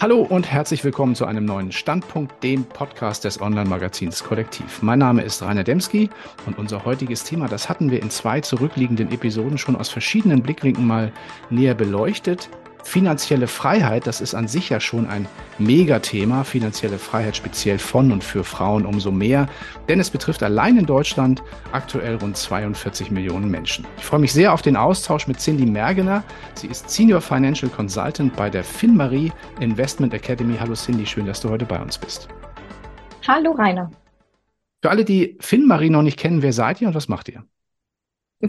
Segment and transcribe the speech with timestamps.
[0.00, 4.82] Hallo und herzlich willkommen zu einem neuen Standpunkt, dem Podcast des Online-Magazins Kollektiv.
[4.82, 6.10] Mein Name ist Rainer Demski
[6.46, 10.86] und unser heutiges Thema, das hatten wir in zwei zurückliegenden Episoden schon aus verschiedenen Blickwinkeln
[10.86, 11.12] mal
[11.50, 12.48] näher beleuchtet.
[12.84, 15.26] Finanzielle Freiheit, das ist an sich ja schon ein
[15.58, 16.44] Megathema.
[16.44, 19.48] Finanzielle Freiheit speziell von und für Frauen umso mehr,
[19.88, 21.42] denn es betrifft allein in Deutschland
[21.72, 23.86] aktuell rund 42 Millionen Menschen.
[23.96, 26.22] Ich freue mich sehr auf den Austausch mit Cindy Mergener.
[26.54, 30.56] Sie ist Senior Financial Consultant bei der FinMarie Investment Academy.
[30.60, 32.28] Hallo Cindy, schön, dass du heute bei uns bist.
[33.26, 33.90] Hallo Rainer.
[34.82, 37.44] Für alle, die FinMarie noch nicht kennen, wer seid ihr und was macht ihr?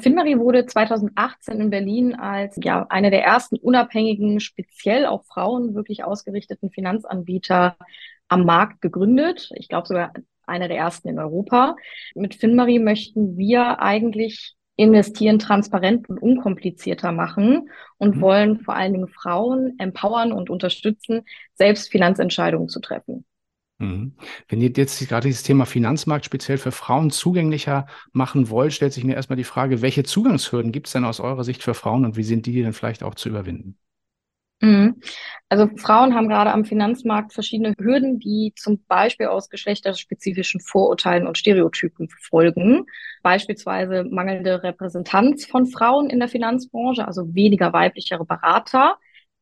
[0.01, 6.03] Finmarie wurde 2018 in Berlin als ja, eine der ersten unabhängigen, speziell auf Frauen wirklich
[6.03, 7.77] ausgerichteten Finanzanbieter
[8.27, 9.51] am Markt gegründet.
[9.55, 10.13] Ich glaube sogar
[10.47, 11.75] einer der ersten in Europa.
[12.15, 18.21] Mit Finmarie möchten wir eigentlich investieren transparent und unkomplizierter machen und mhm.
[18.21, 21.23] wollen vor allen Dingen Frauen empowern und unterstützen,
[21.53, 23.25] selbst Finanzentscheidungen zu treffen.
[23.77, 24.15] Mhm.
[24.47, 29.03] Wenn ihr jetzt gerade dieses Thema Finanzmarkt speziell für Frauen zugänglicher machen wollt, stellt sich
[29.03, 32.15] mir erstmal die Frage, welche Zugangshürden gibt es denn aus eurer Sicht für Frauen und
[32.15, 33.77] wie sind die denn vielleicht auch zu überwinden?
[34.61, 35.01] Mhm.
[35.49, 41.37] Also Frauen haben gerade am Finanzmarkt verschiedene Hürden, die zum Beispiel aus geschlechterspezifischen Vorurteilen und
[41.37, 42.85] Stereotypen folgen.
[43.21, 48.97] Beispielsweise mangelnde Repräsentanz von Frauen in der Finanzbranche, also weniger weiblichere Berater.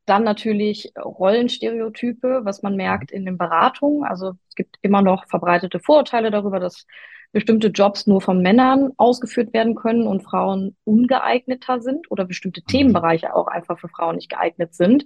[0.05, 4.03] Dann natürlich Rollenstereotype, was man merkt in den Beratungen.
[4.03, 6.85] Also es gibt immer noch verbreitete Vorurteile darüber, dass
[7.33, 12.71] bestimmte Jobs nur von Männern ausgeführt werden können und Frauen ungeeigneter sind oder bestimmte mhm.
[12.71, 15.05] Themenbereiche auch einfach für Frauen nicht geeignet sind.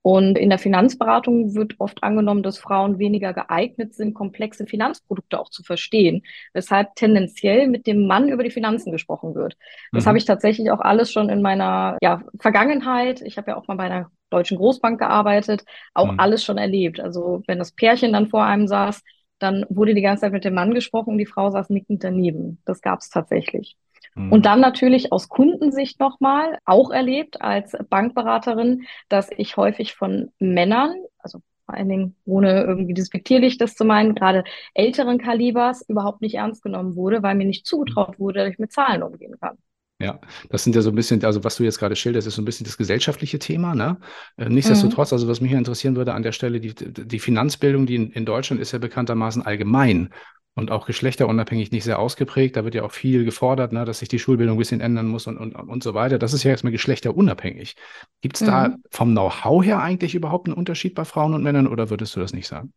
[0.00, 5.50] Und in der Finanzberatung wird oft angenommen, dass Frauen weniger geeignet sind, komplexe Finanzprodukte auch
[5.50, 6.22] zu verstehen,
[6.52, 9.56] weshalb tendenziell mit dem Mann über die Finanzen gesprochen wird.
[9.90, 10.08] Das mhm.
[10.08, 13.20] habe ich tatsächlich auch alles schon in meiner ja, Vergangenheit.
[13.20, 16.20] Ich habe ja auch mal bei einer deutschen Großbank gearbeitet, auch mhm.
[16.20, 17.00] alles schon erlebt.
[17.00, 19.02] Also wenn das Pärchen dann vor einem saß,
[19.38, 22.60] dann wurde die ganze Zeit mit dem Mann gesprochen und die Frau saß nickend daneben.
[22.64, 23.76] Das gab es tatsächlich.
[24.14, 24.32] Mhm.
[24.32, 30.94] Und dann natürlich aus Kundensicht nochmal auch erlebt als Bankberaterin, dass ich häufig von Männern,
[31.18, 36.36] also vor allen Dingen ohne irgendwie despektierlich das zu meinen, gerade älteren Kalibers überhaupt nicht
[36.36, 39.58] ernst genommen wurde, weil mir nicht zugetraut wurde, dass ich mit Zahlen umgehen kann.
[39.98, 40.20] Ja,
[40.50, 42.44] das sind ja so ein bisschen, also was du jetzt gerade schilderst, ist so ein
[42.44, 43.74] bisschen das gesellschaftliche Thema.
[43.74, 43.98] Ne?
[44.36, 45.14] Äh, nichtsdestotrotz, mhm.
[45.14, 48.60] also was mich interessieren würde an der Stelle, die, die Finanzbildung, die in, in Deutschland
[48.60, 50.10] ist ja bekanntermaßen allgemein
[50.54, 52.56] und auch geschlechterunabhängig nicht sehr ausgeprägt.
[52.56, 55.26] Da wird ja auch viel gefordert, ne, dass sich die Schulbildung ein bisschen ändern muss
[55.26, 56.18] und, und, und so weiter.
[56.18, 57.76] Das ist ja erstmal geschlechterunabhängig.
[58.20, 58.46] Gibt es mhm.
[58.46, 62.20] da vom Know-how her eigentlich überhaupt einen Unterschied bei Frauen und Männern oder würdest du
[62.20, 62.74] das nicht sagen?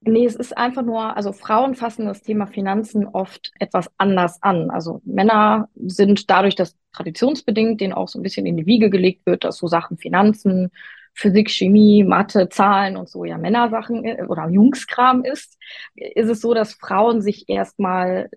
[0.00, 4.70] Nee, es ist einfach nur, also Frauen fassen das Thema Finanzen oft etwas anders an.
[4.70, 9.26] Also Männer sind dadurch, dass traditionsbedingt denen auch so ein bisschen in die Wiege gelegt
[9.26, 10.70] wird, dass so Sachen Finanzen,
[11.14, 15.58] Physik, Chemie, Mathe, Zahlen und so ja Männersachen äh, oder Jungskram ist,
[15.96, 18.30] ist es so, dass Frauen sich erstmal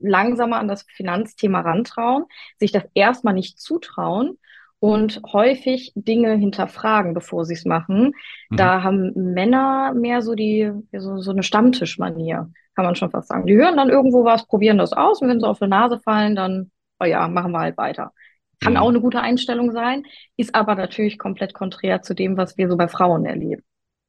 [0.00, 2.24] langsamer an das Finanzthema rantrauen,
[2.58, 4.38] sich das erstmal nicht zutrauen
[4.78, 8.12] und häufig Dinge hinterfragen, bevor sie es machen.
[8.50, 8.56] Mhm.
[8.56, 13.46] Da haben Männer mehr so die, so, so eine Stammtischmanier, kann man schon fast sagen.
[13.46, 16.36] Die hören dann irgendwo was, probieren das aus und wenn sie auf die Nase fallen,
[16.36, 16.70] dann,
[17.00, 18.12] oh ja, machen wir halt weiter.
[18.60, 18.78] Kann mhm.
[18.78, 20.04] auch eine gute Einstellung sein,
[20.36, 23.62] ist aber natürlich komplett konträr zu dem, was wir so bei Frauen erleben.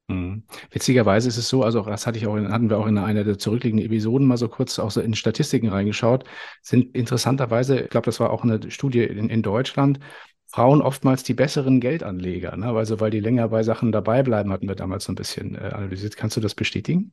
[0.08, 0.44] Mhm.
[0.70, 3.24] Witzigerweise ist es so, also das hatte ich auch in, hatten wir auch in einer
[3.24, 6.24] der zurückliegenden Episoden mal so kurz auch so in Statistiken reingeschaut,
[6.62, 10.00] sind interessanterweise, ich glaube, das war auch eine Studie in, in Deutschland,
[10.50, 12.68] Frauen oftmals die besseren Geldanleger, ne?
[12.68, 15.70] also weil die länger bei Sachen dabei bleiben, hatten wir damals so ein bisschen äh,
[15.74, 16.16] analysiert.
[16.16, 17.12] Kannst du das bestätigen?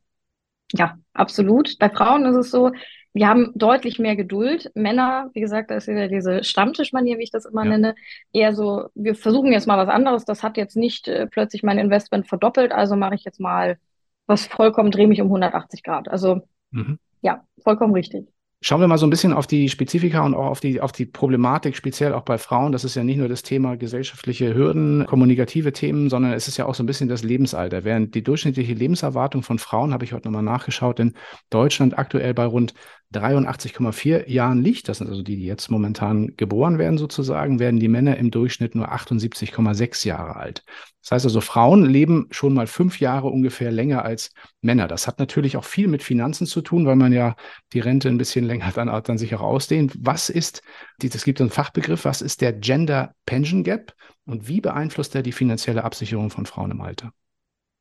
[0.72, 1.78] Ja, absolut.
[1.78, 2.72] Bei Frauen ist es so,
[3.12, 4.70] wir haben deutlich mehr Geduld.
[4.74, 7.70] Männer, wie gesagt, da ist wieder diese Stammtischmanier, wie ich das immer ja.
[7.70, 7.94] nenne,
[8.32, 10.24] eher so, wir versuchen jetzt mal was anderes.
[10.24, 13.78] Das hat jetzt nicht äh, plötzlich mein Investment verdoppelt, also mache ich jetzt mal
[14.26, 16.08] was vollkommen, drehe mich um 180 Grad.
[16.08, 16.98] Also mhm.
[17.20, 18.28] ja, vollkommen richtig.
[18.62, 21.04] Schauen wir mal so ein bisschen auf die Spezifika und auch auf die, auf die
[21.04, 22.72] Problematik, speziell auch bei Frauen.
[22.72, 26.64] Das ist ja nicht nur das Thema gesellschaftliche Hürden, kommunikative Themen, sondern es ist ja
[26.64, 27.84] auch so ein bisschen das Lebensalter.
[27.84, 31.12] Während die durchschnittliche Lebenserwartung von Frauen, habe ich heute nochmal nachgeschaut, in
[31.50, 32.72] Deutschland aktuell bei rund
[33.14, 37.88] 83,4 Jahren liegt, das sind also die, die jetzt momentan geboren werden sozusagen, werden die
[37.88, 40.64] Männer im Durchschnitt nur 78,6 Jahre alt.
[41.02, 44.88] Das heißt also, Frauen leben schon mal fünf Jahre ungefähr länger als Männer.
[44.88, 47.36] Das hat natürlich auch viel mit Finanzen zu tun, weil man ja
[47.72, 49.94] die Rente ein bisschen länger dann, dann sich auch ausdehnt.
[50.00, 50.62] Was ist,
[51.00, 53.94] es gibt einen Fachbegriff, was ist der Gender Pension Gap
[54.24, 57.12] und wie beeinflusst er die finanzielle Absicherung von Frauen im Alter?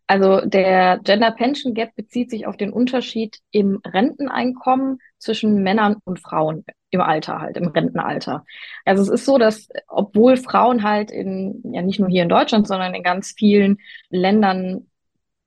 [0.08, 6.20] Also der Gender Pension Gap bezieht sich auf den Unterschied im Renteneinkommen zwischen Männern und
[6.20, 8.46] Frauen im Alter halt, im Rentenalter.
[8.86, 12.68] Also es ist so, dass obwohl Frauen halt in, ja nicht nur hier in Deutschland,
[12.68, 13.78] sondern in ganz vielen
[14.10, 14.88] Ländern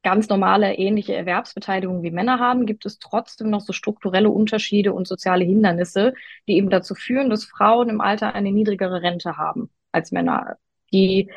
[0.02, 5.06] ganz normale, ähnliche Erwerbsbeteiligung wie Männer haben, gibt es trotzdem noch so strukturelle Unterschiede und
[5.06, 6.14] soziale Hindernisse,
[6.46, 10.56] die eben dazu führen, dass Frauen im Alter eine niedrigere Rente haben als Männer.
[10.92, 11.30] Die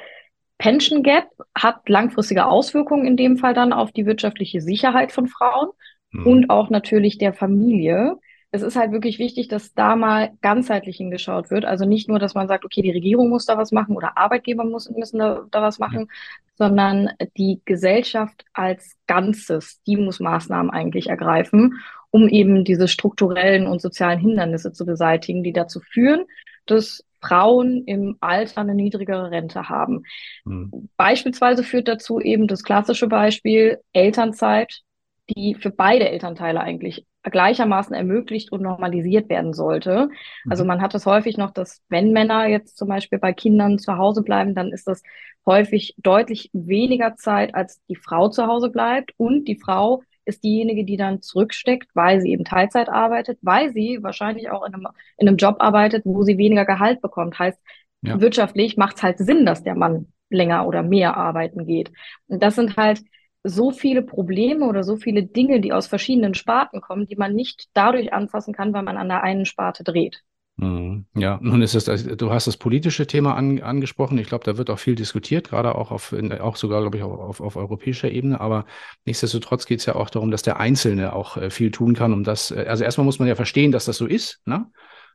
[0.61, 1.25] Pension Gap
[1.57, 5.69] hat langfristige Auswirkungen in dem Fall dann auf die wirtschaftliche Sicherheit von Frauen
[6.11, 6.27] mhm.
[6.27, 8.17] und auch natürlich der Familie.
[8.51, 11.65] Es ist halt wirklich wichtig, dass da mal ganzheitlich hingeschaut wird.
[11.65, 14.63] Also nicht nur, dass man sagt, okay, die Regierung muss da was machen oder Arbeitgeber
[14.63, 16.15] muss, müssen da, da was machen, ja.
[16.53, 21.79] sondern die Gesellschaft als Ganzes, die muss Maßnahmen eigentlich ergreifen,
[22.11, 26.25] um eben diese strukturellen und sozialen Hindernisse zu beseitigen, die dazu führen,
[26.65, 30.03] dass Frauen im Alter eine niedrigere Rente haben.
[30.45, 30.89] Mhm.
[30.97, 34.81] Beispielsweise führt dazu eben das klassische Beispiel Elternzeit,
[35.29, 40.09] die für beide Elternteile eigentlich gleichermaßen ermöglicht und normalisiert werden sollte.
[40.45, 40.51] Mhm.
[40.51, 43.97] Also man hat es häufig noch, dass wenn Männer jetzt zum Beispiel bei Kindern zu
[43.97, 45.03] Hause bleiben, dann ist das
[45.45, 50.85] häufig deutlich weniger Zeit, als die Frau zu Hause bleibt und die Frau ist diejenige,
[50.85, 54.87] die dann zurücksteckt, weil sie eben Teilzeit arbeitet, weil sie wahrscheinlich auch in einem,
[55.17, 57.39] in einem Job arbeitet, wo sie weniger Gehalt bekommt.
[57.39, 57.59] Heißt,
[58.01, 58.19] ja.
[58.19, 61.91] wirtschaftlich macht es halt Sinn, dass der Mann länger oder mehr arbeiten geht.
[62.27, 63.01] Und das sind halt
[63.43, 67.69] so viele Probleme oder so viele Dinge, die aus verschiedenen Sparten kommen, die man nicht
[67.73, 70.21] dadurch anfassen kann, weil man an der einen Sparte dreht.
[70.57, 71.05] Mhm.
[71.15, 74.17] Ja, nun ist es, du hast das politische Thema an, angesprochen.
[74.17, 77.17] Ich glaube, da wird auch viel diskutiert, gerade auch auf, auch sogar, glaube ich, auch
[77.17, 78.39] auf, auf europäischer Ebene.
[78.39, 78.65] Aber
[79.05, 82.23] nichtsdestotrotz geht es ja auch darum, dass der Einzelne auch äh, viel tun kann, um
[82.23, 84.67] das, äh, also erstmal muss man ja verstehen, dass das so ist, ne?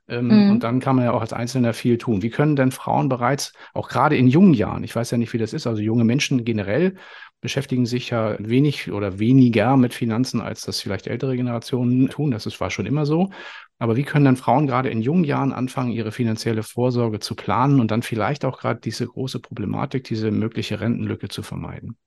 [0.09, 0.51] Ähm, mhm.
[0.53, 2.23] Und dann kann man ja auch als Einzelner viel tun.
[2.23, 5.39] Wie können denn Frauen bereits, auch gerade in jungen Jahren, ich weiß ja nicht, wie
[5.39, 6.95] das ist, also junge Menschen generell
[7.41, 12.31] beschäftigen sich ja wenig oder weniger mit Finanzen, als das vielleicht ältere Generationen tun.
[12.31, 13.31] Das ist, war schon immer so.
[13.79, 17.79] Aber wie können dann Frauen gerade in jungen Jahren anfangen, ihre finanzielle Vorsorge zu planen
[17.79, 21.99] und dann vielleicht auch gerade diese große Problematik, diese mögliche Rentenlücke zu vermeiden?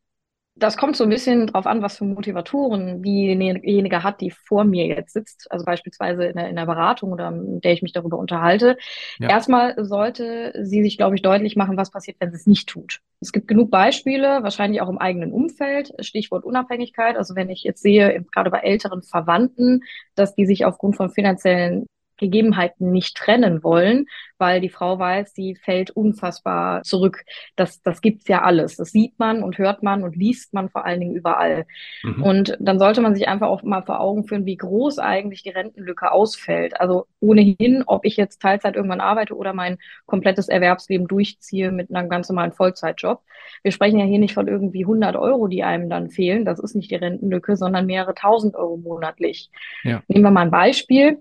[0.59, 4.85] Das kommt so ein bisschen drauf an, was für Motivatoren diejenige hat, die vor mir
[4.85, 8.17] jetzt sitzt, also beispielsweise in der, in der Beratung oder in der ich mich darüber
[8.17, 8.77] unterhalte.
[9.19, 9.29] Ja.
[9.29, 12.99] Erstmal sollte sie sich, glaube ich, deutlich machen, was passiert, wenn sie es nicht tut.
[13.21, 17.17] Es gibt genug Beispiele, wahrscheinlich auch im eigenen Umfeld, Stichwort Unabhängigkeit.
[17.17, 19.83] Also wenn ich jetzt sehe, gerade bei älteren Verwandten,
[20.15, 21.85] dass die sich aufgrund von finanziellen
[22.19, 24.05] Gegebenheiten nicht trennen wollen,
[24.37, 27.23] weil die Frau weiß, sie fällt unfassbar zurück.
[27.55, 28.77] Das, das gibt's ja alles.
[28.77, 31.65] Das sieht man und hört man und liest man vor allen Dingen überall.
[32.03, 32.23] Mhm.
[32.23, 35.49] Und dann sollte man sich einfach auch mal vor Augen führen, wie groß eigentlich die
[35.49, 36.79] Rentenlücke ausfällt.
[36.79, 42.09] Also ohnehin, ob ich jetzt Teilzeit irgendwann arbeite oder mein komplettes Erwerbsleben durchziehe mit einem
[42.09, 43.21] ganz normalen Vollzeitjob.
[43.63, 46.45] Wir sprechen ja hier nicht von irgendwie 100 Euro, die einem dann fehlen.
[46.45, 49.49] Das ist nicht die Rentenlücke, sondern mehrere tausend Euro monatlich.
[49.83, 50.01] Ja.
[50.07, 51.19] Nehmen wir mal ein Beispiel.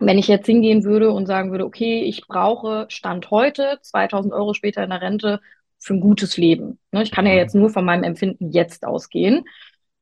[0.00, 4.54] Wenn ich jetzt hingehen würde und sagen würde, okay, ich brauche Stand heute 2000 Euro
[4.54, 5.40] später in der Rente
[5.78, 6.78] für ein gutes Leben.
[6.90, 7.38] Ne, ich kann ja mhm.
[7.38, 9.44] jetzt nur von meinem Empfinden jetzt ausgehen.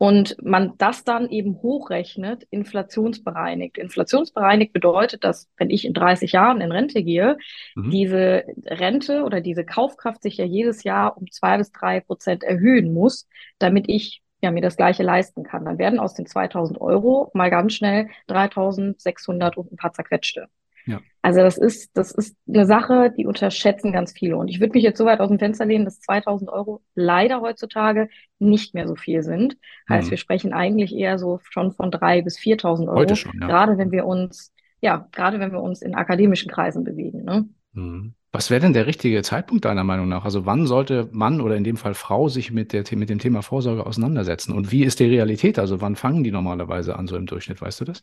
[0.01, 3.79] Und man das dann eben hochrechnet, inflationsbereinigt.
[3.79, 7.37] Inflationsbereinigt bedeutet, dass wenn ich in 30 Jahren in Rente gehe,
[7.75, 7.91] mhm.
[7.91, 12.95] diese Rente oder diese Kaufkraft sich ja jedes Jahr um zwei bis drei Prozent erhöhen
[12.95, 13.27] muss,
[13.59, 15.65] damit ich ja, mir das Gleiche leisten kann.
[15.65, 20.49] Dann werden aus den 2000 Euro mal ganz schnell 3600 und ein paar zerquetschte.
[20.87, 21.01] Ja.
[21.21, 24.37] Also das ist, das ist eine Sache, die unterschätzen ganz viele.
[24.39, 27.43] Und ich würde mich jetzt so weit aus dem Fenster lehnen, dass 2000 Euro leider
[27.43, 28.09] heutzutage
[28.39, 29.59] nicht mehr so viel sind.
[29.89, 30.11] Heißt, mhm.
[30.13, 33.15] wir sprechen eigentlich eher so schon von 3.000 bis 4.000 Euro.
[33.15, 33.47] Schon, ja.
[33.47, 37.23] Gerade wenn wir uns, ja, gerade wenn wir uns in akademischen Kreisen bewegen.
[37.23, 37.49] Ne?
[37.73, 38.15] Mhm.
[38.31, 40.25] Was wäre denn der richtige Zeitpunkt deiner Meinung nach?
[40.25, 43.43] Also wann sollte Mann oder in dem Fall Frau sich mit, der, mit dem Thema
[43.43, 44.53] Vorsorge auseinandersetzen?
[44.53, 45.59] Und wie ist die Realität?
[45.59, 47.63] Also wann fangen die normalerweise an, so im Durchschnitt?
[47.63, 48.03] Weißt du das?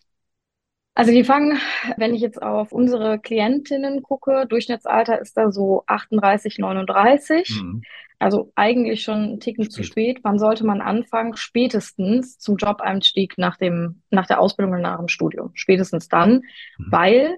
[0.95, 1.59] Also die fangen,
[1.97, 7.61] wenn ich jetzt auf unsere Klientinnen gucke, Durchschnittsalter ist da so 38, 39.
[7.61, 7.81] Mhm.
[8.17, 10.19] Also eigentlich schon ein Ticken zu spät.
[10.23, 11.35] Wann sollte man anfangen?
[11.35, 15.51] Spätestens zum Jobeinstieg nach dem, nach der Ausbildung und nach dem Studium.
[15.53, 16.43] Spätestens dann,
[16.77, 16.87] mhm.
[16.89, 17.37] weil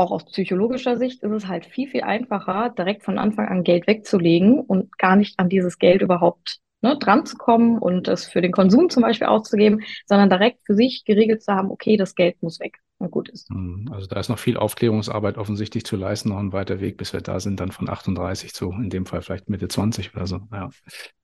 [0.00, 3.86] auch aus psychologischer Sicht ist es halt viel, viel einfacher, direkt von Anfang an Geld
[3.86, 8.40] wegzulegen und gar nicht an dieses Geld überhaupt ne, dran zu kommen und es für
[8.40, 12.42] den Konsum zum Beispiel auszugeben, sondern direkt für sich geregelt zu haben, okay, das Geld
[12.42, 13.50] muss weg und gut ist.
[13.50, 13.90] Mhm.
[13.92, 17.20] Also da ist noch viel Aufklärungsarbeit offensichtlich zu leisten, noch ein weiter Weg, bis wir
[17.20, 20.40] da sind, dann von 38 zu, in dem Fall vielleicht Mitte 20 oder so.
[20.50, 20.70] Ja.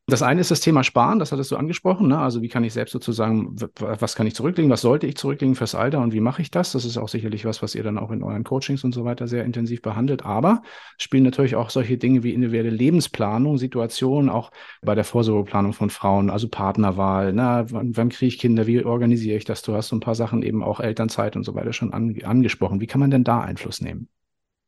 [0.08, 2.06] Das eine ist das Thema Sparen, das hattest du angesprochen.
[2.06, 2.16] Ne?
[2.16, 5.74] Also wie kann ich selbst sozusagen, was kann ich zurücklegen, was sollte ich zurücklegen fürs
[5.74, 6.70] Alter und wie mache ich das?
[6.70, 9.26] Das ist auch sicherlich was, was ihr dann auch in euren Coachings und so weiter
[9.26, 10.24] sehr intensiv behandelt.
[10.24, 10.62] Aber
[10.96, 16.30] spielen natürlich auch solche Dinge wie individuelle Lebensplanung, Situationen, auch bei der Vorsorgeplanung von Frauen,
[16.30, 17.66] also Partnerwahl, ne?
[17.70, 19.62] wann, wann kriege ich Kinder, wie organisiere ich das?
[19.62, 22.80] Du hast so ein paar Sachen eben auch Elternzeit und so weiter schon an, angesprochen.
[22.80, 24.08] Wie kann man denn da Einfluss nehmen?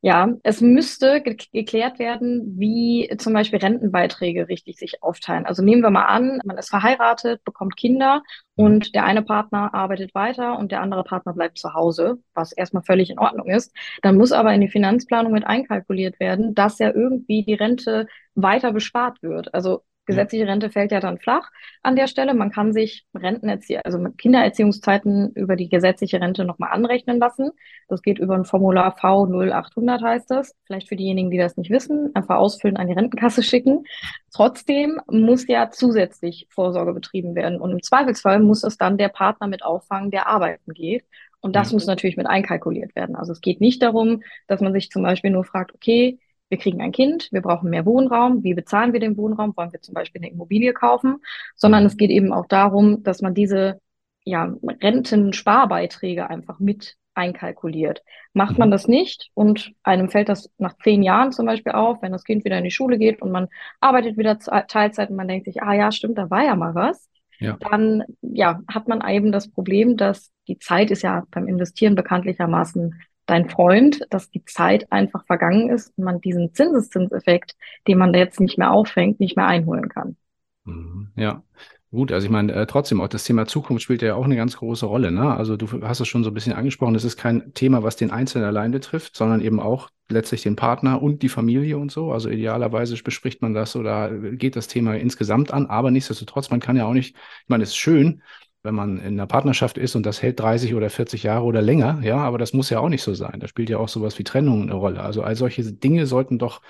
[0.01, 5.45] Ja, es müsste ge geklärt werden, wie zum Beispiel Rentenbeiträge richtig sich aufteilen.
[5.45, 8.23] Also nehmen wir mal an, man ist verheiratet, bekommt Kinder
[8.57, 8.65] mhm.
[8.65, 12.85] und der eine Partner arbeitet weiter und der andere Partner bleibt zu Hause, was erstmal
[12.85, 13.75] völlig in Ordnung ist.
[14.03, 18.73] Dann muss aber in die Finanzplanung mit einkalkuliert werden, dass ja irgendwie die Rente weiter
[18.73, 19.53] bespart wird.
[19.53, 21.51] Also Gesetzliche Rente fällt ja dann flach
[21.83, 22.33] an der Stelle.
[22.33, 27.51] Man kann sich Rentenerziehung, also Kindererziehungszeiten über die gesetzliche Rente nochmal anrechnen lassen.
[27.89, 30.55] Das geht über ein Formular V0800 heißt das.
[30.65, 33.85] Vielleicht für diejenigen, die das nicht wissen, einfach ausfüllen, an die Rentenkasse schicken.
[34.33, 37.61] Trotzdem muss ja zusätzlich Vorsorge betrieben werden.
[37.61, 41.05] Und im Zweifelsfall muss es dann der Partner mit auffangen, der arbeiten geht.
[41.41, 41.75] Und das ja.
[41.75, 43.15] muss natürlich mit einkalkuliert werden.
[43.15, 46.81] Also es geht nicht darum, dass man sich zum Beispiel nur fragt, okay, wir kriegen
[46.81, 50.21] ein Kind, wir brauchen mehr Wohnraum, wie bezahlen wir den Wohnraum, wollen wir zum Beispiel
[50.21, 51.19] eine Immobilie kaufen,
[51.57, 53.81] sondern es geht eben auch darum, dass man diese
[54.25, 58.03] ja, Rentensparbeiträge einfach mit einkalkuliert.
[58.33, 58.73] Macht man mhm.
[58.73, 62.45] das nicht und einem fällt das nach zehn Jahren zum Beispiel auf, wenn das Kind
[62.45, 63.49] wieder in die Schule geht und man
[63.81, 67.09] arbeitet wieder Teilzeit und man denkt sich, ah ja, stimmt, da war ja mal was,
[67.41, 67.57] ja.
[67.59, 72.95] dann ja, hat man eben das Problem, dass die Zeit ist ja beim Investieren bekanntlichermaßen
[73.29, 77.55] dein Freund, dass die Zeit einfach vergangen ist und man diesen Zinseszinseffekt,
[77.87, 80.17] den man da jetzt nicht mehr auffängt, nicht mehr einholen kann.
[80.65, 81.09] Mhm.
[81.17, 81.43] Ja.
[81.91, 84.59] Gut, also ich meine, äh, trotzdem auch das Thema Zukunft spielt ja auch eine ganz
[84.59, 85.11] große Rolle.
[85.11, 85.35] Ne?
[85.35, 88.11] Also du hast es schon so ein bisschen angesprochen, es ist kein Thema, was den
[88.11, 92.13] Einzelnen allein betrifft, sondern eben auch letztlich den Partner und die Familie und so.
[92.13, 96.77] Also idealerweise bespricht man das oder geht das Thema insgesamt an, aber nichtsdestotrotz, man kann
[96.77, 98.23] ja auch nicht, ich meine, es ist schön,
[98.69, 102.01] wenn man in einer Partnerschaft ist und das hält 30 oder 40 Jahre oder länger,
[102.03, 103.41] ja, aber das muss ja auch nicht so sein.
[103.41, 105.01] Da spielt ja auch sowas wie Trennung eine Rolle.
[105.03, 106.61] Also all solche Dinge sollten doch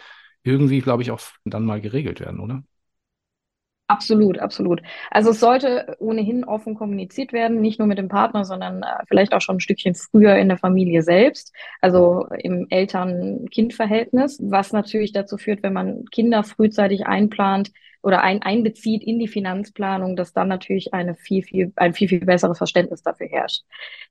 [0.44, 2.62] irgendwie, glaube ich, auch dann mal geregelt werden, oder?
[3.90, 4.82] Absolut, absolut.
[5.10, 9.32] Also es sollte ohnehin offen kommuniziert werden, nicht nur mit dem Partner, sondern äh, vielleicht
[9.32, 15.38] auch schon ein Stückchen früher in der Familie selbst, also im Eltern-Kind-Verhältnis, was natürlich dazu
[15.38, 20.94] führt, wenn man Kinder frühzeitig einplant, oder ein, einbezieht in die Finanzplanung, dass dann natürlich
[20.94, 23.64] eine viel, viel, ein viel, viel besseres Verständnis dafür herrscht.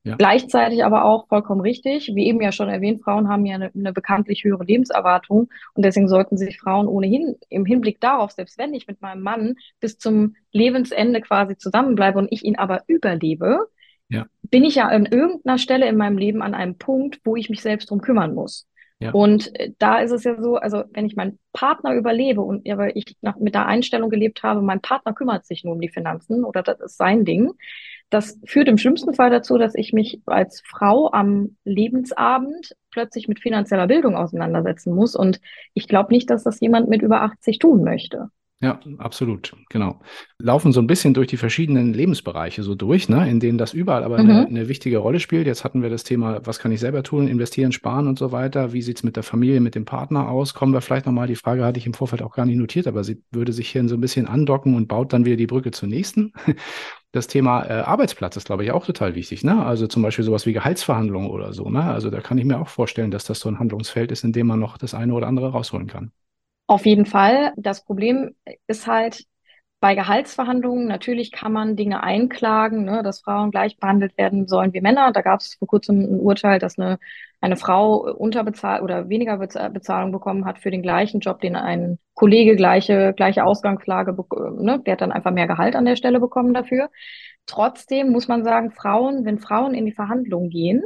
[0.04, 0.16] Ja.
[0.16, 3.92] Gleichzeitig aber auch vollkommen richtig, wie eben ja schon erwähnt, Frauen haben ja eine, eine
[3.92, 8.86] bekanntlich höhere Lebenserwartung und deswegen sollten sich Frauen ohnehin im Hinblick darauf, selbst wenn ich
[8.86, 13.68] mit meinem Mann bis zum Lebensende quasi zusammenbleibe und ich ihn aber überlebe,
[14.08, 14.26] ja.
[14.42, 17.62] bin ich ja an irgendeiner Stelle in meinem Leben an einem Punkt, wo ich mich
[17.62, 18.66] selbst drum kümmern muss.
[19.00, 19.12] Ja.
[19.12, 22.96] Und äh, da ist es ja so, also wenn ich meinen Partner überlebe und aber
[22.96, 26.44] ich nach, mit der Einstellung gelebt habe, mein Partner kümmert sich nur um die Finanzen
[26.44, 27.52] oder das ist sein Ding,
[28.10, 33.38] das führt im schlimmsten Fall dazu, dass ich mich als Frau am Lebensabend plötzlich mit
[33.38, 35.14] finanzieller Bildung auseinandersetzen muss.
[35.14, 35.40] Und
[35.74, 38.30] ich glaube nicht, dass das jemand mit über 80 tun möchte.
[38.60, 40.00] Ja, absolut, genau.
[40.40, 44.02] Laufen so ein bisschen durch die verschiedenen Lebensbereiche so durch, ne, in denen das überall
[44.02, 44.30] aber mhm.
[44.30, 45.46] eine, eine, wichtige Rolle spielt.
[45.46, 48.72] Jetzt hatten wir das Thema, was kann ich selber tun, investieren, sparen und so weiter.
[48.72, 50.54] Wie sieht's mit der Familie, mit dem Partner aus?
[50.54, 53.04] Kommen wir vielleicht nochmal, die Frage hatte ich im Vorfeld auch gar nicht notiert, aber
[53.04, 55.88] sie würde sich hier so ein bisschen andocken und baut dann wieder die Brücke zur
[55.88, 56.32] nächsten.
[57.10, 59.42] Das Thema äh, Arbeitsplatz ist, glaube ich, auch total wichtig.
[59.42, 59.64] Ne?
[59.64, 61.70] Also zum Beispiel sowas wie Gehaltsverhandlungen oder so.
[61.70, 61.82] Ne?
[61.82, 64.46] Also da kann ich mir auch vorstellen, dass das so ein Handlungsfeld ist, in dem
[64.46, 66.12] man noch das eine oder andere rausholen kann.
[66.68, 67.52] Auf jeden Fall.
[67.56, 68.36] Das Problem
[68.68, 69.24] ist halt
[69.80, 74.82] bei Gehaltsverhandlungen, natürlich kann man Dinge einklagen, ne, dass Frauen gleich behandelt werden sollen wie
[74.82, 75.12] Männer.
[75.12, 76.98] Da gab es vor kurzem ein Urteil, dass eine,
[77.40, 82.56] eine Frau unterbezahlt oder weniger Bezahlung bekommen hat für den gleichen Job, den ein Kollege
[82.56, 84.14] gleiche, gleiche Ausgangslage,
[84.60, 86.90] ne, der hat dann einfach mehr Gehalt an der Stelle bekommen dafür.
[87.46, 90.84] Trotzdem muss man sagen, Frauen, wenn Frauen in die Verhandlungen gehen,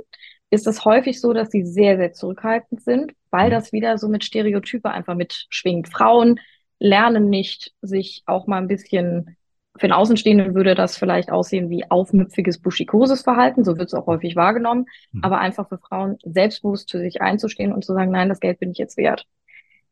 [0.51, 3.53] ist es häufig so, dass sie sehr, sehr zurückhaltend sind, weil mhm.
[3.53, 5.89] das wieder so mit Stereotype einfach mitschwingt.
[5.89, 6.39] Frauen
[6.79, 9.37] lernen nicht, sich auch mal ein bisschen,
[9.77, 14.07] für den Außenstehenden würde das vielleicht aussehen wie aufmüpfiges, buschikoses Verhalten, so wird es auch
[14.07, 15.25] häufig wahrgenommen, mhm.
[15.25, 18.71] aber einfach für Frauen selbstbewusst für sich einzustehen und zu sagen, nein, das Geld bin
[18.71, 19.27] ich jetzt wert.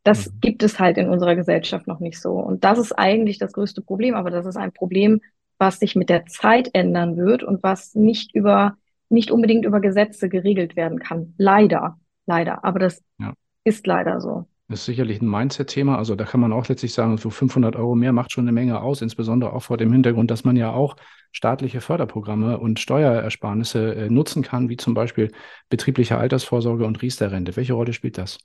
[0.03, 0.39] Das mhm.
[0.39, 2.33] gibt es halt in unserer Gesellschaft noch nicht so.
[2.33, 5.21] Und das ist eigentlich das größte Problem, aber das ist ein Problem,
[5.57, 8.77] was sich mit der Zeit ändern wird und was nicht über
[9.11, 11.33] nicht unbedingt über Gesetze geregelt werden kann.
[11.37, 11.99] Leider,
[12.31, 12.63] leider.
[12.63, 13.33] Aber das ja.
[13.63, 14.47] ist leider so.
[14.69, 15.97] Das ist sicherlich ein Mindset-Thema.
[15.97, 18.81] Also da kann man auch letztlich sagen, so 500 Euro mehr macht schon eine Menge
[18.81, 20.95] aus, insbesondere auch vor dem Hintergrund, dass man ja auch
[21.33, 25.31] staatliche Förderprogramme und Steuerersparnisse äh, nutzen kann, wie zum Beispiel
[25.69, 27.57] betriebliche Altersvorsorge und Riester-Rente.
[27.57, 28.39] Welche Rolle spielt das?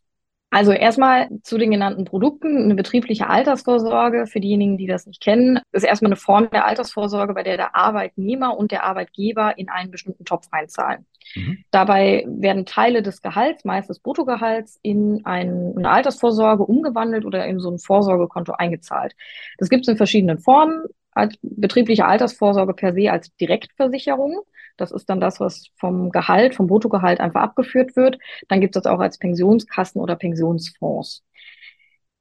[0.50, 2.56] Also erstmal zu den genannten Produkten.
[2.56, 7.34] Eine betriebliche Altersvorsorge, für diejenigen, die das nicht kennen, ist erstmal eine Form der Altersvorsorge,
[7.34, 11.04] bei der der Arbeitnehmer und der Arbeitgeber in einen bestimmten Topf einzahlen.
[11.34, 11.58] Mhm.
[11.70, 17.70] Dabei werden Teile des Gehalts, meist des Bruttogehalts, in eine Altersvorsorge umgewandelt oder in so
[17.70, 19.14] ein Vorsorgekonto eingezahlt.
[19.58, 20.84] Das gibt es in verschiedenen Formen.
[21.16, 24.40] Als betriebliche Altersvorsorge per se als Direktversicherung.
[24.76, 28.18] Das ist dann das, was vom Gehalt, vom Bruttogehalt einfach abgeführt wird.
[28.48, 31.24] Dann gibt es das auch als Pensionskassen oder Pensionsfonds.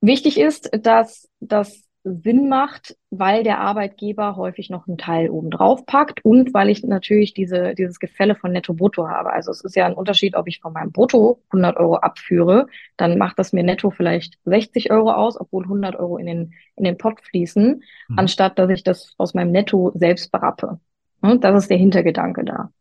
[0.01, 6.23] Wichtig ist, dass das Sinn macht, weil der Arbeitgeber häufig noch einen Teil obendrauf packt
[6.23, 9.33] und weil ich natürlich diese, dieses Gefälle von Netto-Brutto habe.
[9.33, 13.17] Also es ist ja ein Unterschied, ob ich von meinem Brutto 100 Euro abführe, dann
[13.17, 16.97] macht das mir netto vielleicht 60 Euro aus, obwohl 100 Euro in den, in den
[16.97, 18.19] Pott fließen, mhm.
[18.19, 20.79] anstatt dass ich das aus meinem Netto selbst berappe.
[21.21, 22.71] Das ist der Hintergedanke da.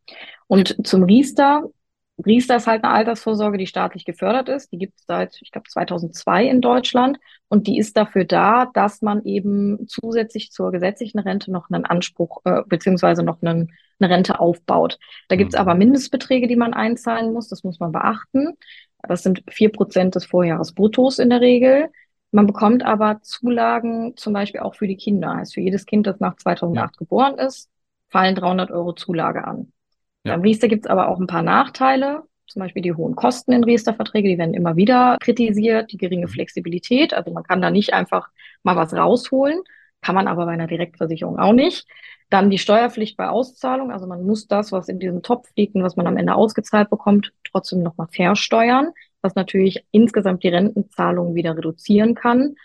[0.49, 1.71] Und zum Riester
[2.25, 4.71] Riester ist halt eine Altersvorsorge, die staatlich gefördert ist.
[4.73, 7.19] Die gibt es seit, ich glaube, 2002 in Deutschland.
[7.49, 12.43] Und die ist dafür da, dass man eben zusätzlich zur gesetzlichen Rente noch einen Anspruch
[12.45, 14.99] äh, beziehungsweise noch einen, eine Rente aufbaut.
[15.29, 15.63] Da gibt es mhm.
[15.63, 17.49] aber Mindestbeträge, die man einzahlen muss.
[17.49, 18.55] Das muss man beachten.
[19.03, 21.91] Das sind vier Prozent des Vorjahresbruttos in der Regel.
[22.31, 25.37] Man bekommt aber Zulagen zum Beispiel auch für die Kinder.
[25.37, 26.99] Heißt, für jedes Kind, das nach 2008 ja.
[26.99, 27.71] geboren ist,
[28.09, 29.73] fallen 300 Euro Zulage an.
[30.25, 30.33] Ja.
[30.33, 33.65] Beim Riester gibt es aber auch ein paar Nachteile, zum Beispiel die hohen Kosten in
[33.65, 36.31] Riester-Verträge, die werden immer wieder kritisiert, die geringe mhm.
[36.31, 38.29] Flexibilität, also man kann da nicht einfach
[38.63, 39.61] mal was rausholen,
[40.01, 41.87] kann man aber bei einer Direktversicherung auch nicht.
[42.31, 45.83] Dann die Steuerpflicht bei Auszahlung, also man muss das, was in diesem Topf liegt und
[45.83, 51.57] was man am Ende ausgezahlt bekommt, trotzdem nochmal versteuern, was natürlich insgesamt die Rentenzahlungen wieder
[51.57, 52.57] reduzieren kann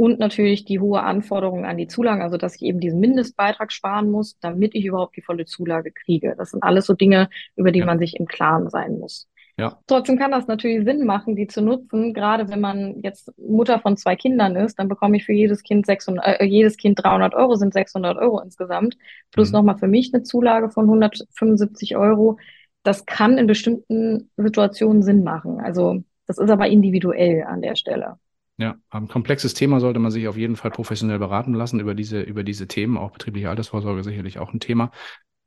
[0.00, 4.10] und natürlich die hohe Anforderung an die Zulagen, also dass ich eben diesen Mindestbeitrag sparen
[4.10, 6.34] muss, damit ich überhaupt die volle Zulage kriege.
[6.38, 7.84] Das sind alles so Dinge, über die ja.
[7.84, 9.28] man sich im Klaren sein muss.
[9.58, 9.78] Ja.
[9.86, 12.14] Trotzdem kann das natürlich Sinn machen, die zu nutzen.
[12.14, 15.84] Gerade wenn man jetzt Mutter von zwei Kindern ist, dann bekomme ich für jedes Kind
[15.84, 18.96] 600, äh, jedes Kind 300 Euro, sind 600 Euro insgesamt.
[19.32, 19.58] Plus mhm.
[19.58, 22.38] nochmal für mich eine Zulage von 175 Euro.
[22.84, 25.60] Das kann in bestimmten Situationen Sinn machen.
[25.60, 28.16] Also das ist aber individuell an der Stelle.
[28.60, 32.20] Ja, ein komplexes Thema sollte man sich auf jeden Fall professionell beraten lassen über diese,
[32.20, 32.98] über diese Themen.
[32.98, 34.90] Auch betriebliche Altersvorsorge sicherlich auch ein Thema.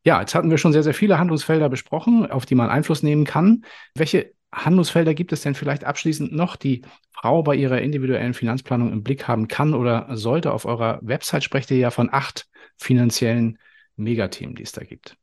[0.03, 3.23] Ja, jetzt hatten wir schon sehr, sehr viele Handlungsfelder besprochen, auf die man Einfluss nehmen
[3.23, 3.65] kann.
[3.93, 9.03] Welche Handlungsfelder gibt es denn vielleicht abschließend noch, die Frau bei ihrer individuellen Finanzplanung im
[9.03, 10.51] Blick haben kann oder sollte?
[10.51, 13.59] Auf eurer Website sprecht ihr ja von acht finanziellen
[13.95, 15.17] Megathemen, die es da gibt.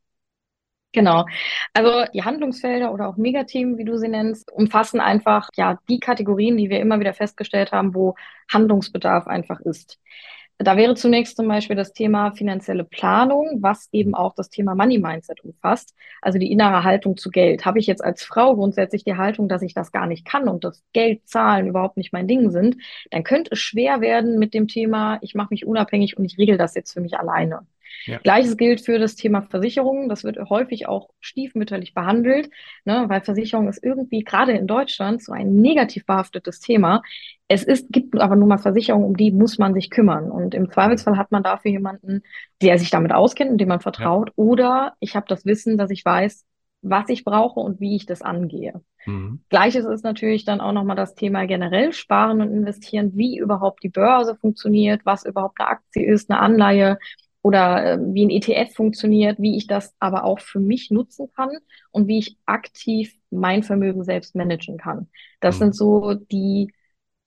[0.92, 1.24] Genau.
[1.72, 6.56] Also die Handlungsfelder oder auch Megathemen, wie du sie nennst, umfassen einfach ja die Kategorien,
[6.56, 8.16] die wir immer wieder festgestellt haben, wo
[8.50, 10.00] Handlungsbedarf einfach ist.
[10.58, 14.98] Da wäre zunächst zum Beispiel das Thema finanzielle Planung, was eben auch das Thema Money
[14.98, 17.64] Mindset umfasst, also die innere Haltung zu Geld.
[17.64, 20.64] Habe ich jetzt als Frau grundsätzlich die Haltung, dass ich das gar nicht kann und
[20.64, 22.76] dass Geld zahlen überhaupt nicht mein Ding sind,
[23.10, 26.58] dann könnte es schwer werden mit dem Thema, ich mache mich unabhängig und ich regel
[26.58, 27.66] das jetzt für mich alleine.
[28.04, 28.18] Ja.
[28.18, 30.08] Gleiches gilt für das Thema Versicherungen.
[30.08, 32.50] Das wird häufig auch stiefmütterlich behandelt,
[32.84, 37.02] ne, weil Versicherung ist irgendwie gerade in Deutschland so ein negativ behaftetes Thema.
[37.48, 40.30] Es ist, gibt aber nur mal Versicherungen, um die muss man sich kümmern.
[40.30, 42.22] Und im Zweifelsfall hat man dafür jemanden,
[42.62, 44.28] der sich damit auskennt und dem man vertraut.
[44.28, 44.34] Ja.
[44.36, 46.44] Oder ich habe das Wissen, dass ich weiß,
[46.82, 48.80] was ich brauche und wie ich das angehe.
[49.06, 49.40] Mhm.
[49.48, 53.88] Gleiches ist natürlich dann auch nochmal das Thema generell sparen und investieren, wie überhaupt die
[53.88, 56.98] Börse funktioniert, was überhaupt eine Aktie ist, eine Anleihe,
[57.42, 61.50] oder äh, wie ein ETF funktioniert, wie ich das aber auch für mich nutzen kann
[61.90, 65.08] und wie ich aktiv mein Vermögen selbst managen kann.
[65.40, 65.58] Das mhm.
[65.58, 66.72] sind so die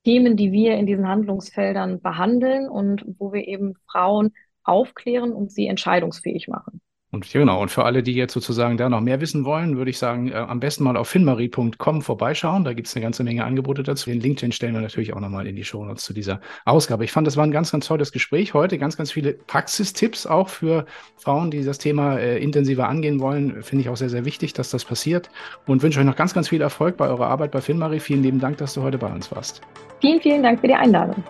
[0.03, 5.67] Themen, die wir in diesen Handlungsfeldern behandeln und wo wir eben Frauen aufklären und sie
[5.67, 6.81] entscheidungsfähig machen.
[7.13, 9.99] Und genau, und für alle, die jetzt sozusagen da noch mehr wissen wollen, würde ich
[9.99, 12.63] sagen, äh, am besten mal auf finmarie.com vorbeischauen.
[12.63, 14.09] Da gibt es eine ganze Menge Angebote dazu.
[14.09, 17.03] Den Link, den stellen wir natürlich auch nochmal in die Show Notes zu dieser Ausgabe.
[17.03, 18.79] Ich fand, das war ein ganz, ganz tolles Gespräch heute.
[18.79, 23.61] Ganz, ganz viele Praxistipps auch für Frauen, die das Thema äh, intensiver angehen wollen.
[23.61, 25.29] Finde ich auch sehr, sehr wichtig, dass das passiert.
[25.67, 27.99] Und wünsche euch noch ganz, ganz viel Erfolg bei eurer Arbeit bei Finmarie.
[27.99, 29.61] Vielen lieben Dank, dass du heute bei uns warst.
[30.01, 31.23] Vielen, vielen Dank für die Einladung.